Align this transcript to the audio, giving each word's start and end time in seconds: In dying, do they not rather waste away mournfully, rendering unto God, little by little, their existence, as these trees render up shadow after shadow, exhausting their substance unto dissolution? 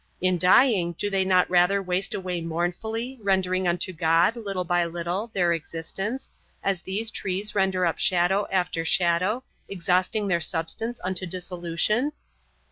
In 0.19 0.39
dying, 0.39 0.93
do 0.93 1.11
they 1.11 1.23
not 1.23 1.47
rather 1.47 1.79
waste 1.79 2.15
away 2.15 2.41
mournfully, 2.41 3.19
rendering 3.21 3.67
unto 3.67 3.93
God, 3.93 4.35
little 4.35 4.63
by 4.63 4.83
little, 4.83 5.29
their 5.31 5.53
existence, 5.53 6.31
as 6.63 6.81
these 6.81 7.11
trees 7.11 7.53
render 7.53 7.85
up 7.85 7.99
shadow 7.99 8.47
after 8.51 8.83
shadow, 8.83 9.43
exhausting 9.69 10.27
their 10.27 10.41
substance 10.41 10.99
unto 11.03 11.27
dissolution? 11.27 12.13